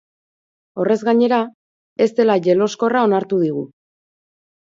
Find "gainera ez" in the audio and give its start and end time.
1.09-2.07